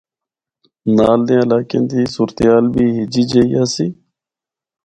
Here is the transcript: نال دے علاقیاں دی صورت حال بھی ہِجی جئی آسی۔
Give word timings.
نال 0.97 1.19
دے 1.27 1.35
علاقیاں 1.43 1.85
دی 1.89 2.01
صورت 2.13 2.37
حال 2.47 2.65
بھی 2.73 2.85
ہِجی 2.97 3.23
جئی 3.31 3.51
آسی۔ 3.63 3.87